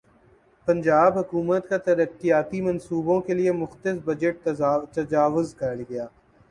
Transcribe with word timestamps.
پنجاب 0.67 1.17
حکومت 1.17 1.67
کا 1.69 1.77
ترقیاتی 1.85 2.61
منصوبوں 2.61 3.19
کیلئےمختص 3.21 3.97
بجٹ 4.05 4.47
تجاوزکرگیا 4.93 6.05